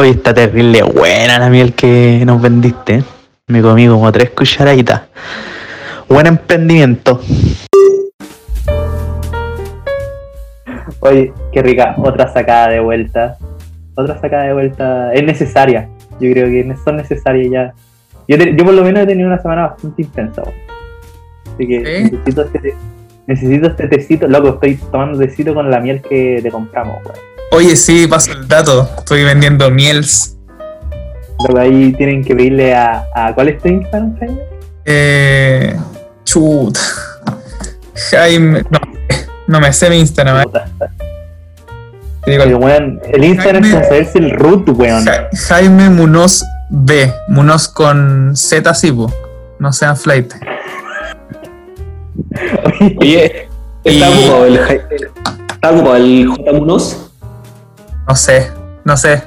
[0.00, 3.02] Hoy está terrible buena la miel que nos vendiste.
[3.48, 5.02] Me comí como tres cucharaditas.
[6.08, 7.20] Buen emprendimiento.
[11.00, 11.96] Oye, qué rica.
[11.98, 13.38] Otra sacada de vuelta.
[13.96, 15.12] Otra sacada de vuelta.
[15.12, 15.88] Es necesaria.
[16.20, 17.72] Yo creo que son necesarias ya.
[18.28, 20.42] Yo, te- yo por lo menos he tenido una semana bastante intensa.
[21.54, 22.02] Así que ¿Sí?
[22.12, 22.74] necesito, este,
[23.28, 24.26] necesito este tecito.
[24.26, 26.96] Loco, estoy tomando tecito con la miel que te compramos.
[27.04, 27.18] weón.
[27.52, 28.88] Oye, sí, paso el dato.
[28.98, 30.36] Estoy vendiendo miels.
[31.46, 34.40] Loco, ahí tienen que pedirle a, a ¿cuál es tu Instagram, Jaime?
[34.84, 35.76] Eh,
[36.24, 36.80] chuta.
[38.10, 38.64] Jaime.
[38.70, 38.78] No,
[39.46, 40.40] no me sé mi Instagram.
[40.40, 40.44] eh.
[42.24, 45.04] Te digo, weón, el Instagram es Jaime- como saberse el root, weón.
[45.04, 47.12] Ja- Jaime Munoz B.
[47.28, 49.10] Munoz con Z, sí, po.
[49.58, 50.32] No sean flight.
[53.00, 53.48] Oye,
[53.84, 54.82] ¿está Y- ocupado el, Jai-
[55.52, 56.52] ¿está ocupado el J.
[56.52, 57.10] Munoz?
[58.08, 58.50] No sé,
[58.84, 59.22] no sé.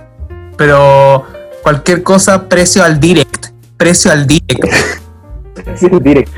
[0.57, 1.23] Pero
[1.63, 3.47] cualquier cosa, precio al direct.
[3.77, 4.65] Precio al direct.
[5.75, 6.31] Sí, el direct.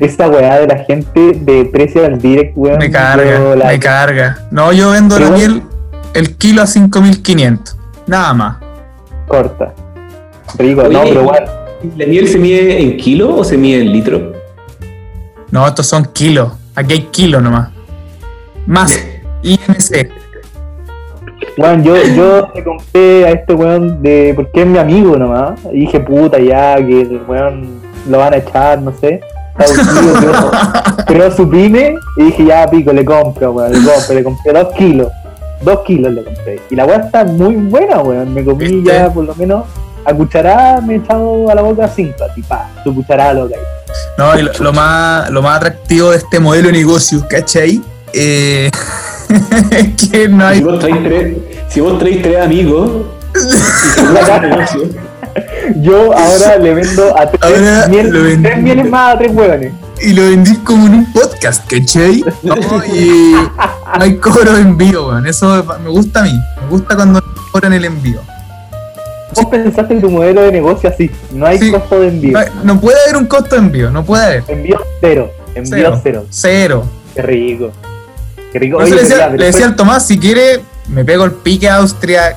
[0.00, 2.78] Esta weá de la gente de precio al direct, weón.
[2.78, 4.38] Me carga, la- me carga.
[4.50, 5.62] No, yo vendo la miel
[6.14, 7.76] el kilo a 5500.
[8.06, 8.56] Nada más.
[9.28, 9.74] corta.
[10.58, 11.44] Rico, Oye, no, pero igual.
[11.96, 14.32] ¿La miel se mide en kilo o se mide en litro?
[15.50, 16.52] No, estos son kilos.
[16.74, 17.70] Aquí hay kilos nomás.
[18.66, 18.98] Más
[19.42, 20.10] IMC.
[21.56, 24.32] Weón, yo, yo le compré a este weón de.
[24.36, 25.58] porque es mi amigo nomás.
[25.72, 29.20] Y dije, puta, ya, que el weón lo van a echar, no sé.
[31.08, 31.96] Pero, su pyme.
[32.16, 34.14] Y dije, ya, pico, le compro, weón, le compro.
[34.14, 35.08] Le compré dos kilos.
[35.62, 36.60] Dos kilos le compré.
[36.70, 38.32] Y la weá está muy buena, weón.
[38.32, 38.92] Me comí ¿Viste?
[38.92, 39.64] ya, por lo menos,
[40.04, 43.56] a cucharada me he echado a la boca cinco, así, pa, su cucharada loca.
[43.56, 43.77] ahí.
[44.16, 47.80] No, y lo, lo más, lo más atractivo de este modelo de negocio, ¿cachai?
[48.12, 48.70] Eh,
[49.70, 50.60] es que no Si hay.
[50.62, 51.36] vos traes tres,
[51.68, 52.90] si vos traes tres amigos
[55.76, 59.72] Yo ahora le vendo a tres, Ahora miel- tres mieles más a tres hueones.
[60.00, 62.24] Y lo vendí como en un podcast, ¿cachai?
[62.42, 62.54] No,
[62.86, 63.50] y no
[64.04, 65.26] hay cobro de envío, weón.
[65.26, 66.32] Eso me gusta a mí.
[66.62, 67.20] Me gusta cuando
[67.52, 68.20] cobran el envío.
[69.34, 71.70] Vos pensaste en tu modelo de negocio así, no hay Sí.
[71.70, 72.38] costo de envío.
[72.38, 74.44] No, no puede haber un costo de envío, no puede haber.
[74.48, 76.00] Envío cero, envío Cero.
[76.02, 76.26] cero.
[76.30, 76.84] Cero.
[77.14, 77.70] Qué rico.
[78.52, 78.78] Qué rico.
[78.78, 82.36] Oye, le decía, le decía al Tomás, si quiere, me pego el pique a Austria,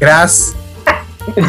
[0.00, 0.54] Gras,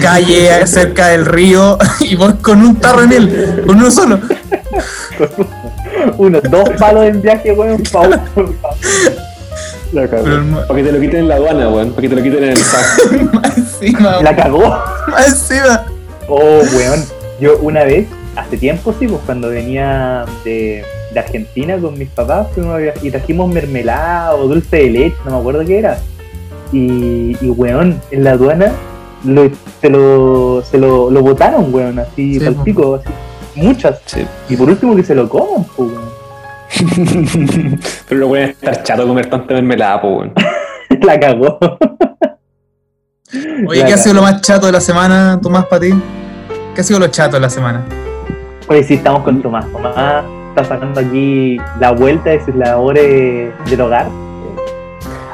[0.02, 4.20] calle cerca del río y voy con un tarro de miel, con uno solo.
[6.18, 8.22] unos dos palos en viaje, weón, uno.
[9.96, 10.24] La cagó.
[10.24, 11.90] Pero el ma- Para que te lo quiten en la aduana, weón.
[11.92, 13.34] Para que te lo quiten en el SAC.
[13.34, 14.70] más encima, La cagó.
[15.08, 15.86] más encima.
[16.28, 17.04] Oh, weón.
[17.40, 20.84] Yo una vez, hace tiempo sí, pues cuando venía de,
[21.14, 25.16] de Argentina con mis papás, fuimos a viajar y trajimos mermelada o dulce de leche,
[25.26, 25.98] no me acuerdo qué era.
[26.72, 28.72] Y, y weón, en la aduana
[29.24, 29.50] lo,
[29.82, 32.64] se lo, se lo, lo botaron, weón, así, Sí, pal po.
[32.64, 33.10] pico, así,
[33.56, 34.00] muchas.
[34.06, 34.26] Sí.
[34.50, 36.05] Y por último que se lo coman, pues, weón.
[38.10, 40.34] Pero no pueden estar chato comer tanta mermelada, po, weón.
[41.02, 41.58] La cagó.
[43.68, 45.90] Oye, La ¿qué ha sido lo más chato de la semana, Tomás, para ti?
[46.74, 47.84] ¿Qué ha sido lo chato de la semana?
[48.68, 49.66] Oye, sí, estamos con Tomás.
[49.72, 54.08] Tomás está sacando aquí la vuelta de sus labores del hogar.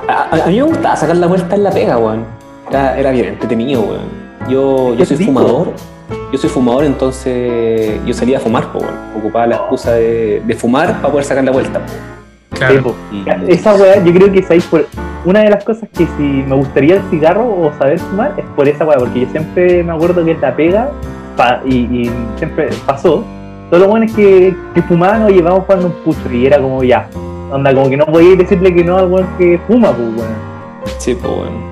[0.08, 2.25] A, a- a mí me gustaba sacar la vuelta en la pega, weón.
[2.69, 4.22] Era, era bien entretenido, weón.
[4.50, 5.31] Yo, yo soy rico.
[5.34, 5.73] fumador.
[6.31, 8.94] Yo soy fumador, entonces yo salía a fumar, po, weón.
[9.18, 11.86] Ocupaba la excusa de, de fumar para poder sacar la vuelta, po.
[12.53, 12.96] Sí, Claro.
[13.47, 14.86] Y- Esa weá, yo creo que es ahí por.
[15.25, 18.68] Una de las cosas que si me gustaría el cigarro o saber fumar es por
[18.68, 20.90] esa weá, porque yo siempre me acuerdo que la pega,
[21.38, 23.24] pa- y, y siempre pasó,
[23.70, 27.08] todos los buenos que, que fumaban, oye, vamos jugando un pucho, y era como ya.
[27.52, 30.31] Onda, como que no podíais decirle que no al weón que fuma, pues weón.
[30.97, 31.72] Sí, pues, weón.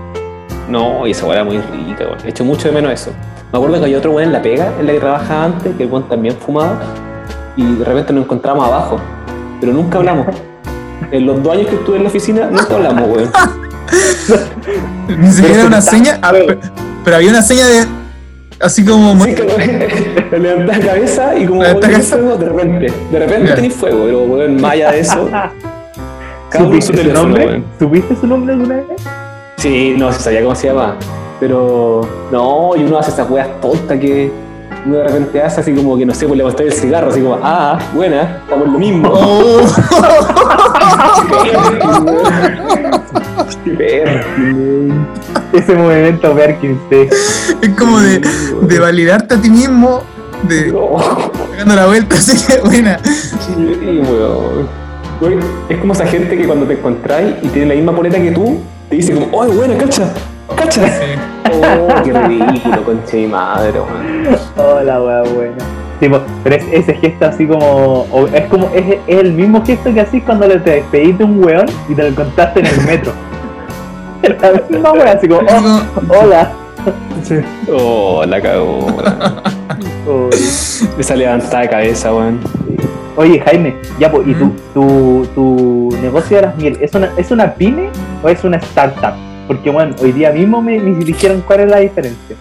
[0.70, 2.18] No, y esa weá era muy rica, weón.
[2.26, 3.12] He hecho mucho de menos eso.
[3.52, 5.84] Me acuerdo que había otro weón en la pega, en la que trabajaba antes, que
[5.84, 6.80] el weón también fumaba,
[7.56, 9.00] y de repente nos encontramos abajo,
[9.60, 10.28] pero nunca hablamos.
[11.12, 13.32] En los dos años que estuve en la oficina, nunca hablamos, weón.
[15.18, 16.60] Ni siquiera Pero una seña, ah, pe-
[17.04, 17.86] pero había una seña de.
[18.62, 19.20] Así como.
[19.26, 22.18] Sí, que levantás la cabeza y como Levantás tenéis cabeza.
[22.28, 23.56] fuego, de repente, de repente Ya.
[23.56, 25.28] tenéis fuego, pero weón, más allá de eso,
[26.52, 27.64] su ¿Supiste su nombre?
[27.80, 28.86] ¿Supiste su nombre alguna vez?
[29.58, 30.96] Sí, no se sabía cómo se llama.
[31.40, 32.02] Pero
[32.32, 34.32] no, y uno hace esas weas tontas que
[34.86, 37.22] uno de repente hace así como que no sé, pues le mostrar el cigarro, así
[37.22, 39.10] como, ah, buena, estamos en lo mismo.
[39.14, 39.62] Oh.
[43.64, 45.08] Qué perro, weón.
[45.54, 47.08] Ese movimiento Perkins, sí.
[47.62, 48.22] es como de,
[48.62, 50.02] de validarte a ti mismo,
[50.44, 50.98] de No,
[51.58, 53.00] dando la vuelta, así que buena.
[53.04, 54.68] sí, weón.
[55.20, 55.38] Güey,
[55.68, 58.60] Es como esa gente que cuando te encontráis y tiene la misma poleta que tú,
[58.90, 60.14] te dice como, ¡ay, buena, cacha!
[60.56, 60.90] ¿Cachai?
[60.90, 61.20] Sí.
[61.52, 64.38] Oh, qué ridículo, conche mi madre, weón.
[64.58, 65.58] Hola, weá, buena.
[66.00, 68.08] Tipo, pero es, ese gesto así como.
[68.12, 68.70] o es como.
[68.74, 71.96] Es, es el mismo gesto que hacís cuando le te despedís de un weón y
[71.96, 73.12] te lo contaste en el metro.
[74.42, 75.42] La misma weá, así como.
[75.42, 75.82] oh,
[76.22, 76.52] hola.
[77.72, 78.88] Oh, la cagó,
[80.08, 80.30] weón.
[80.98, 82.40] Esa levantada de cabeza, weón.
[83.18, 87.32] Oye, Jaime, ya, pues, ¿y tu, tu, tu negocio de las miel es una, es
[87.32, 87.90] una pyme
[88.24, 89.29] o es una startup?
[89.50, 92.36] Porque, bueno, hoy día mismo me, me dijeron cuál es la diferencia.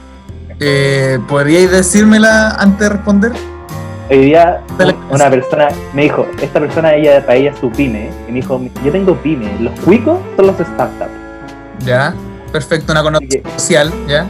[0.61, 3.33] Eh, ¿Podríais decírmela antes de responder?
[4.11, 4.61] Hoy día
[5.11, 8.61] una persona me dijo, esta persona ella para ella es su pyme, y me dijo,
[8.85, 11.11] yo tengo pyme, los cuicos son los startups.
[11.87, 12.13] Ya,
[12.53, 14.27] perfecto, una connotación social, ya.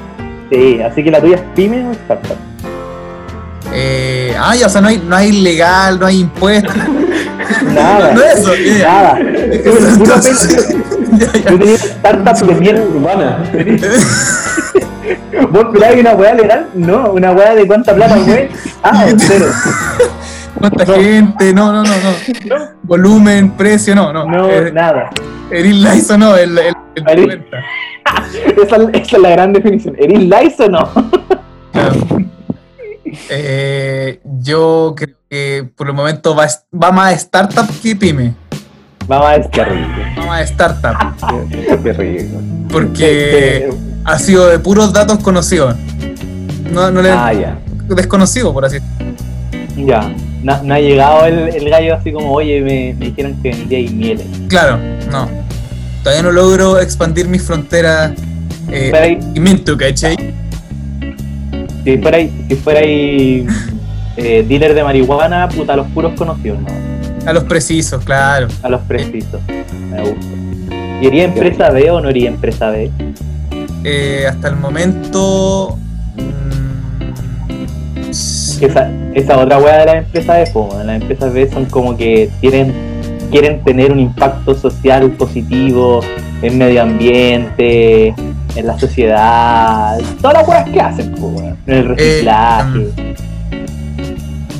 [0.49, 2.37] Sí, así que la tuya es pyme o startup.
[3.73, 6.77] Eh, ya, o sea, no hay, no hay legal, no hay impuestos.
[7.75, 8.53] Nada, No es eso,
[8.85, 9.19] nada.
[9.21, 10.88] Entonces-.
[11.19, 12.83] Yo tenía startup de miel.
[12.95, 13.45] urbana.
[15.51, 16.69] ¿Vos esperabas una weá legal?
[16.75, 18.51] No, una weá de cuánta plata mueve.
[18.83, 19.47] Ah, cero.
[20.59, 21.55] ¿Cuánta gente?
[21.55, 22.57] No, no, no, no.
[22.83, 24.27] Volumen, precio, no, no.
[24.27, 25.11] No, Eh, nada.
[25.51, 27.45] Eril Laizo no, el, el, el Eril-.
[28.63, 29.95] Esa, esa es la gran definición.
[29.99, 30.91] ¿Eres lice o no?
[31.73, 31.95] Claro.
[33.31, 38.35] Eh, yo creo que por el momento va, va más startup que pyme.
[39.09, 39.23] Más
[40.29, 40.97] a startup.
[41.51, 42.39] Qué, qué rico.
[42.71, 43.71] Porque
[44.05, 45.75] ha sido de puros datos conocidos.
[46.73, 47.59] No, no le Ah, ya.
[47.89, 48.79] desconocido, por así
[49.77, 50.13] Ya.
[50.43, 53.81] No, no ha llegado el, el gallo así como, oye, me, me dijeron que vendía
[53.81, 54.27] y mieles.
[54.49, 54.79] Claro,
[55.11, 55.29] no.
[56.05, 58.13] Todavía no logro expandir mis fronteras.
[58.71, 60.17] Eh, ahí- y Minto, ¿cachai?
[61.85, 63.47] Si fuera ahí, si fuera ahí
[64.17, 66.69] eh, dealer de marihuana, puta, los puros conocidos, ¿no?
[67.27, 68.49] A los precisos, claro.
[68.63, 69.41] A los precisos.
[69.91, 70.27] Me gusta.
[71.01, 72.91] ¿Y iría empresa B o no iría empresa B?
[73.85, 75.79] Eh, hasta el momento.
[76.17, 78.03] mm,
[78.59, 81.97] Que Esa, esa otra weá de las empresas B, po, las empresas B son como
[81.97, 82.73] que tienen,
[83.31, 86.01] quieren tener un impacto social positivo
[86.43, 88.09] en medio ambiente,
[88.57, 91.33] en la sociedad, todas las weas que hacen, po,
[91.67, 92.89] en el reciclaje.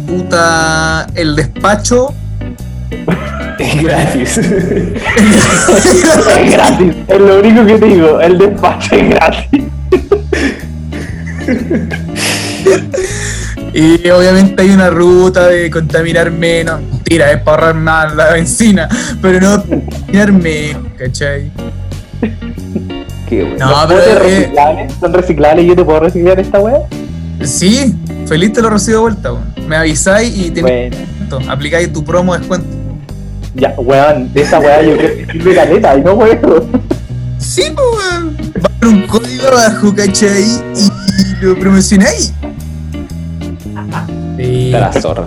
[0.07, 1.07] puta.
[1.15, 2.15] El despacho.
[3.59, 4.39] Es gratis.
[4.39, 4.93] Es
[6.53, 9.65] gratis, es lo único que te digo, el despacho es gratis.
[13.75, 16.81] Y obviamente hay una ruta de contaminar menos.
[16.81, 18.89] Mentira, es para ahorrar más la benzina.
[19.21, 21.51] Pero no contaminar menos, ¿cachai?
[23.29, 23.59] Qué bueno.
[23.59, 23.99] No, ¿Los pero.
[23.99, 26.81] botes eh, reciclables son reciclables y yo te puedo reciclar esta wea?
[27.43, 27.95] sí,
[28.27, 29.55] feliz te lo recibo de vuelta, weón.
[29.69, 30.93] Me avisáis y tienes
[31.29, 31.51] Bueno.
[31.53, 32.78] Aplicáis tu promo de descuento.
[33.55, 36.39] Ya, weón, de esa wea yo creo que sirve caleta y no weón.
[37.39, 38.37] Sí, pues, weón.
[38.65, 40.43] Va a haber un código abajo, ¿cachai?
[40.43, 42.33] Y lo promocionáis.
[44.37, 44.71] Sí.
[44.71, 45.27] La zorra.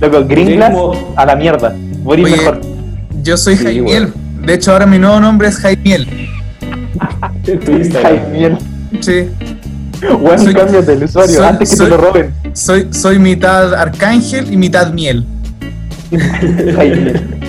[0.00, 1.74] Loco, Green Glass Mismo- a la mierda.
[2.02, 2.60] Morir Oye, mejor.
[3.22, 4.12] Yo soy Sí, Jaimiel.
[4.44, 6.06] De hecho, ahora mi nuevo nombre es Jaimiel.
[8.02, 8.56] Jaimiel.
[9.00, 9.28] Sí.
[10.20, 12.34] Weón, Soy- cambios del usuario soy- antes que soy- te lo roben.
[12.54, 15.26] Soy, soy mitad arcángel y mitad miel.
[16.74, 17.39] Jaimiel.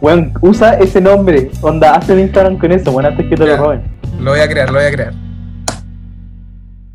[0.00, 1.50] Weón, usa ese nombre.
[1.60, 3.56] Onda, haz un Instagram con eso, weón, antes que te Ya.
[3.56, 3.82] lo roben.
[4.20, 5.12] Lo voy a crear, lo voy a crear.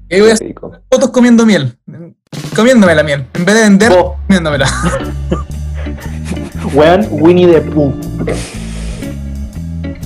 [0.10, 0.53] Y voy a hacer
[0.91, 1.77] fotos comiendo miel.
[2.55, 3.25] Comiéndome la miel.
[3.34, 4.67] En vez de vender, Vos, comiéndomela.
[6.74, 7.93] weón, Winnie the Pooh.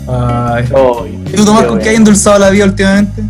[0.07, 0.65] Ay.
[0.75, 3.21] Ay, ¿Y tú, Tomás, con qué qué hay endulzado la vida últimamente?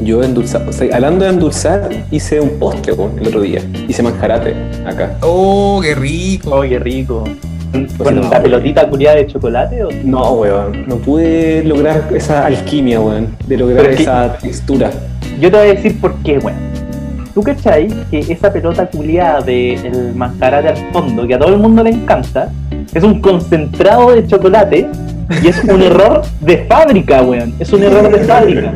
[0.00, 3.62] Yo endulzado, o sea, hablando de endulzar, hice un postre weón, el otro día.
[3.88, 5.16] Hice manjarate acá.
[5.22, 6.50] Oh, qué rico.
[6.50, 7.24] Oh, qué rico.
[7.72, 9.88] ¿Con Pues no, la pelotita culiada de chocolate o?
[10.04, 10.86] No, weón.
[10.86, 13.36] No pude lograr esa alquimia, weón.
[13.46, 14.90] De lograr esa textura.
[15.40, 16.56] Yo te voy a decir por qué, weón.
[17.34, 21.82] ¿Tú cachai que esa pelota culiada del manjarate al fondo, que a todo el mundo
[21.82, 22.50] le encanta,
[22.94, 24.88] es un concentrado de chocolate
[25.42, 27.54] y es un error de fábrica, weón?
[27.58, 28.72] Es un error de fábrica.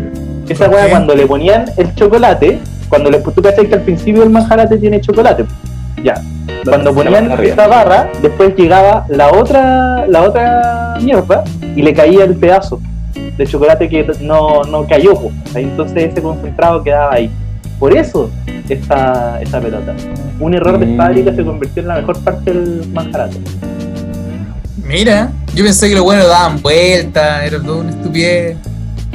[0.51, 4.23] Esa ¿Por weá cuando le ponían el chocolate, cuando le, tú cachai que al principio
[4.25, 5.45] el manjarate tiene chocolate,
[6.03, 6.15] ya.
[6.65, 11.45] Cuando ponían esta barra, después llegaba la otra, la otra mierda
[11.77, 12.81] y le caía el pedazo
[13.15, 15.31] de chocolate que no, no cayó, po.
[15.55, 17.31] entonces ese concentrado quedaba ahí.
[17.79, 18.29] Por eso
[18.69, 19.95] esta, esta pelota.
[20.41, 20.97] Un error de Mm.
[20.97, 23.37] fábrica se convirtió en la mejor parte del manjarate.
[24.85, 28.57] Mira, yo pensé que los buenos daban vueltas, era todo una estupidez.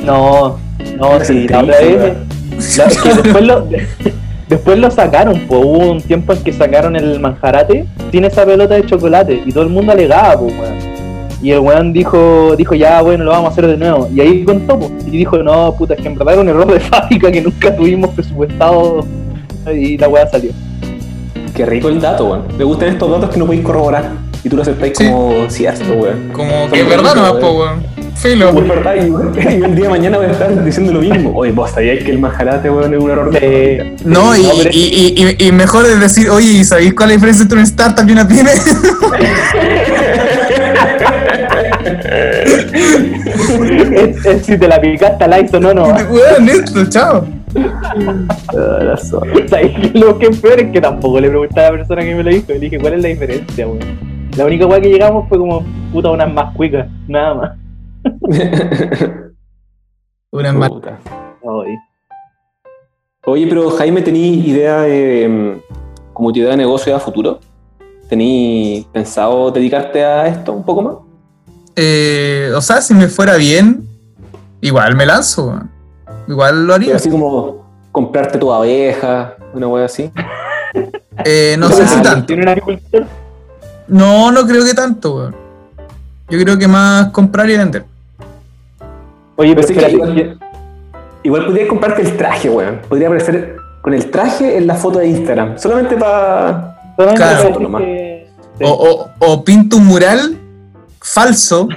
[0.04, 0.58] No,
[0.98, 2.02] no, Una sí, la otra vez.
[2.78, 3.68] la- que después, lo,
[4.50, 8.76] después lo sacaron, pues hubo un tiempo en que sacaron el manjarate sin esa pelota
[8.76, 10.96] de chocolate y todo el mundo alegaba, pues, weón.
[11.42, 14.10] Y el weón dijo, dijo, ya, bueno, lo vamos a hacer de nuevo.
[14.16, 14.90] Y ahí contó, po.
[15.06, 17.76] y dijo, no, puta, es que en verdad era un error de fábrica que nunca
[17.76, 19.06] tuvimos presupuestado.
[19.72, 20.52] Y la weá salió.
[21.54, 22.44] Qué rico el dato, weón.
[22.58, 24.12] Me gustan estos datos que no podéis corroborar.
[24.44, 25.06] Y tú lo aceptáis Sí.
[25.10, 26.30] como cierto, weón.
[26.34, 27.84] Como que es verdad nomás, po, weón.
[28.26, 28.54] Filo.
[28.54, 29.02] Verdad, y,
[29.40, 31.32] y el día de mañana voy a estar diciendo lo mismo.
[31.36, 34.50] Oye, vos sabíais que el majarate, weón, es un error de Eh, No, y, no,
[34.58, 37.44] pero- y, y, y- y mejor es decir, oye, ¿y ¿sabéis cuál es la diferencia
[37.44, 38.50] entre una startup y una pyme?
[43.96, 45.84] es, es si te la picaste la hizo, no, no.
[46.12, 47.26] Weón, listo, chao.
[49.94, 52.30] Lo que es peor es que tampoco le pregunté a la persona que me lo
[52.30, 52.46] dijo.
[52.50, 53.80] Le dije, ¿cuál es la diferencia, weón?
[54.38, 55.64] La única weá que llegamos fue como,
[55.94, 57.52] puta, unas más cuicas, nada más.
[60.32, 60.50] Una.
[60.50, 61.76] Ay.
[63.26, 65.28] Oye, pero Jaime, ¿tení idea de.
[65.28, 65.62] mm,
[66.14, 67.40] como tu idea de negocio a futuro?
[68.10, 70.96] ¿Tení pensado dedicarte a esto un poco más?
[71.76, 73.88] Eh, o sea, si me fuera bien,
[74.62, 75.60] igual me lanzo.
[76.28, 76.88] Igual lo haría.
[76.88, 80.12] Pero así como comprarte tu abeja, una wea así.
[81.24, 82.28] Eh, no sé si tanto.
[82.28, 83.06] ¿Tiene un agricultor?
[83.88, 85.36] No, no creo que tanto, weón.
[86.30, 87.86] Yo creo que más comprar y vender.
[89.38, 90.40] Oye, pero que espérate, igual,
[91.24, 92.80] igual podrías comprarte el traje, weón.
[92.88, 95.58] Podría aparecer con el traje en la foto de Instagram.
[95.58, 96.94] Solamente para.
[96.96, 97.50] solamente Claro.
[97.50, 97.82] para Nomás.
[97.82, 98.28] que-
[98.58, 98.64] sí.
[98.64, 100.38] O, o, o pinto un mural
[101.02, 101.68] falso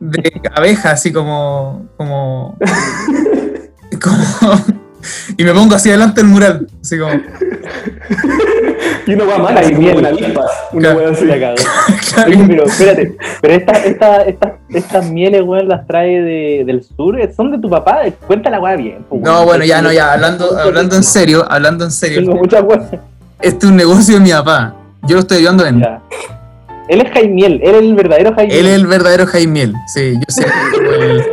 [0.00, 1.86] de abeja, así como.
[1.96, 2.56] como.
[4.02, 4.64] como
[5.36, 7.12] y me pongo así delante del mural, así como.
[9.06, 9.96] Y mala, Ay, así como miel.
[9.98, 10.44] una avispa.
[10.72, 11.24] Una wea así.
[11.26, 11.56] La cagó.
[12.26, 17.16] Oye, pero espérate, pero estas esta, esta, estas mieles, weón, las trae de, del sur,
[17.36, 19.04] son de tu papá, cuenta la weá bien.
[19.08, 19.46] po, No, weón.
[19.46, 22.20] bueno, ya, no, ya, hablando, hablando en serio, hablando en serio.
[22.20, 22.82] Tengo muchas weas.
[23.42, 24.74] Este es un negocio de mi papá.
[25.02, 25.80] Yo lo estoy ayudando en.
[25.80, 26.00] Ya.
[26.88, 28.58] Él es Jaimiel, él es el verdadero Jaimiel.
[28.58, 29.74] Él es el verdadero Jaimiel.
[29.92, 31.24] Sí, yo sería como el.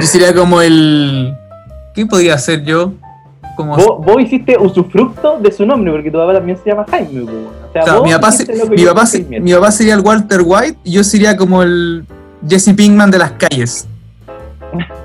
[0.00, 1.34] Yo sería como el.
[1.94, 2.92] ¿Qué podría hacer yo?
[3.56, 3.76] Como.
[3.76, 7.20] Vos, vos hiciste usufructo de su nombre, porque tu papá también se llama Jaime.
[7.22, 9.42] O sea, mi, papá, se- mi, papá se- Jaimiel.
[9.42, 12.04] mi papá sería el Walter White y yo sería como el
[12.48, 13.86] Jesse Pinkman de las calles.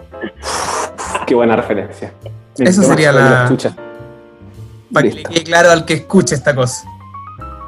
[1.27, 2.11] Qué buena referencia.
[2.57, 3.75] Eso sería la- escucha.
[4.91, 6.83] Para que le quede claro al que escuche esta cosa.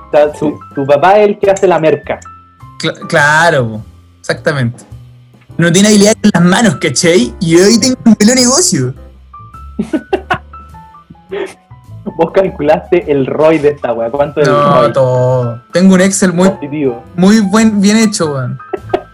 [0.08, 2.20] O sea, tu, tu papá es el que hace la merca.
[2.82, 3.82] Cla- claro,
[4.20, 4.84] exactamente.
[5.58, 7.34] No tiene habilidad en las manos, ¿cachai?
[7.40, 8.96] Y hoy tengo un pelo negocio.
[12.18, 14.10] Vos calculaste el ROI de esta weá.
[14.10, 14.94] ¿Cuánto es el ROI?
[14.94, 15.62] todo.
[15.72, 17.04] Tengo un Excel muy, Positivo.
[17.16, 18.58] muy buen, bien hecho, weón.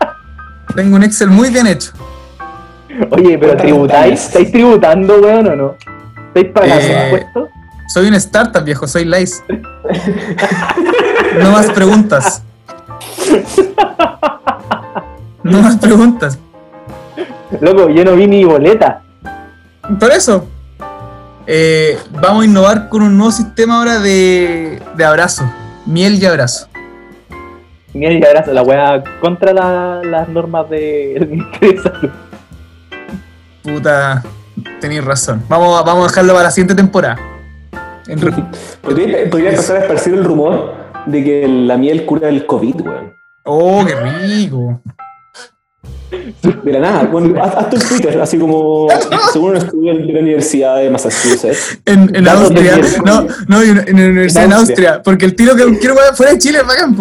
[0.76, 1.92] Tengo un Excel muy bien hecho.
[3.12, 4.26] Oye, pero ¿Cuántas tributáis?
[4.28, 5.76] ¿estáis tributando, weón, o no?
[6.34, 7.50] ¿Estáis pagando Eh, impuestos?
[7.94, 9.44] Soy una startup, viejo, soy Lice.
[11.42, 12.44] No más preguntas.
[15.44, 16.38] No más preguntas.
[17.62, 19.02] Loco, yo no vi ni boleta.
[20.00, 20.48] Por eso,
[21.48, 25.50] eh, vamos a innovar con un nuevo sistema ahora de, de abrazo.
[25.86, 26.68] Miel y abrazo.
[27.94, 32.10] Mira, y abrazo, la weá contra la- las normas del Ministerio de Salud.
[33.64, 34.24] Puta,
[34.80, 35.42] tenéis razón.
[35.50, 37.18] Vamos, a- vamos a dejarlo para la siguiente temporada.
[38.08, 38.20] En
[38.82, 40.76] Podría, podría empezar a esparcir el rumor
[41.06, 43.14] de que la miel cura el COVID, weón.
[43.44, 44.82] Oh, qué rico.
[46.64, 48.88] De la nada, bueno, haz, haz tu Twitter, así como
[49.34, 51.80] según un estudio de la Universidad de Massachusetts.
[51.86, 55.02] En, Austria, no, no, en, en la universidad en Austria, Austria.
[55.04, 56.96] porque el tiro que quiero fuera de Chile es bacán.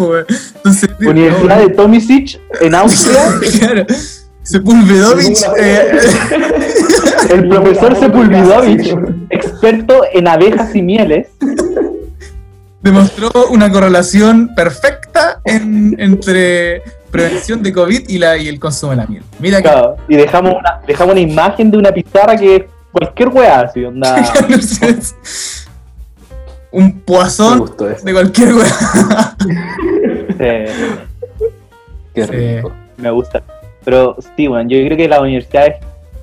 [0.55, 3.19] Entonces, Universidad de Tomisic en Austria,
[3.59, 3.85] Claro.
[4.43, 5.91] Sepulvedovich, eh,
[7.33, 8.95] el profesor Sepulvidovich,
[9.29, 11.27] experto en abejas y mieles,
[12.81, 18.97] demostró una correlación perfecta en- entre prevención de COVID y, la, y el consumo de
[18.97, 19.23] la miel.
[19.39, 23.29] Mira que claro, y dejamos una, dejamos una imagen de una pizarra que es cualquier
[23.29, 24.15] weá, así, onda.
[26.71, 27.65] un poazón
[28.03, 29.35] de cualquier weá.
[30.39, 30.71] eh,
[32.13, 32.31] Qué Sí.
[32.31, 32.71] rico.
[32.97, 33.43] me gusta.
[33.85, 35.75] Pero sí, weón, yo creo que las universidades,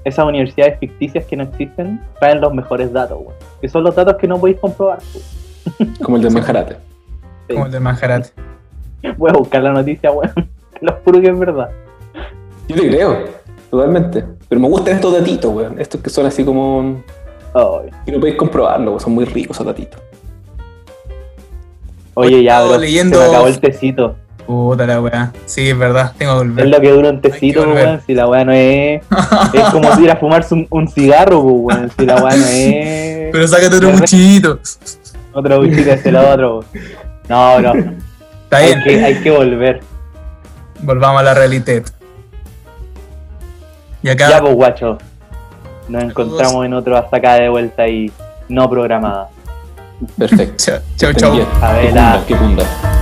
[0.05, 3.35] esas universidades ficticias que no existen, traen los mejores datos, weón.
[3.61, 4.99] Que son los datos que no podéis comprobar.
[6.03, 6.77] Como el de Manjarate.
[7.49, 8.31] Como el del Manjarate.
[9.17, 10.33] Voy a buscar la noticia, weón.
[10.93, 11.69] lo juro que es verdad.
[12.69, 13.19] Yo te creo,
[13.71, 14.25] totalmente.
[14.49, 15.81] Pero me gustan estos datitos, weón.
[15.81, 17.03] Estos que son así como.
[18.05, 19.01] Que no podéis comprobarlo, weón.
[19.01, 20.01] Son muy ricos esos datitos.
[22.15, 24.17] Oye, ya, bro, leyendo- se me acabó el tecito.
[24.47, 25.33] Puta la weá.
[25.47, 26.13] Sí, es verdad.
[26.19, 26.69] Tengo que Es volver.
[26.69, 28.01] lo que dura un tecito, weón.
[28.07, 29.03] Si la weá no es.
[29.55, 31.91] Es como ir a fumarse un, un cigarro, pues, weón.
[31.99, 33.33] Si la weá no es.
[33.33, 34.59] Pero sácate otro muchito.
[35.33, 36.59] Otro buchito es el otro.
[36.59, 36.67] weón.
[37.29, 37.73] No, bro.
[38.45, 38.83] Está Hay bien.
[38.85, 39.81] que, hay que volver.
[40.85, 41.83] Volvamos a la realidad.
[44.03, 44.29] Y acá.
[44.29, 44.99] Ya, pues, guacho.
[45.89, 48.13] Nos encontramos en otro hasta acá de vuelta y
[48.49, 49.29] no programada.
[50.19, 50.57] Perfecto.
[50.65, 51.11] Chao, chao.
[51.11, 51.33] Estén chao.
[51.33, 51.47] bien.
[51.61, 51.93] A ver,
[52.27, 52.94] Qué qué punta.